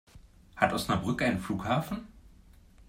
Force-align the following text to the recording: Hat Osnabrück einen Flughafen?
Hat 0.55 0.73
Osnabrück 0.73 1.21
einen 1.21 1.37
Flughafen? 1.37 2.07